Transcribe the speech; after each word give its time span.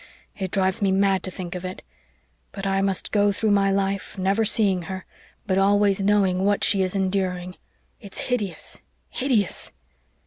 It 0.35 0.49
drives 0.49 0.81
me 0.81 0.91
mad 0.91 1.21
to 1.21 1.29
think 1.29 1.53
of 1.53 1.63
it. 1.63 1.83
But 2.53 2.65
I 2.65 2.81
must 2.81 3.11
go 3.11 3.31
through 3.31 3.51
my 3.51 3.69
life, 3.69 4.17
never 4.17 4.43
seeing 4.45 4.81
her, 4.89 5.05
but 5.45 5.59
always 5.59 6.01
knowing 6.01 6.43
what 6.43 6.63
she 6.63 6.81
is 6.81 6.95
enduring. 6.95 7.55
It's 7.99 8.21
hideous 8.21 8.79
hideous!" 9.09 9.71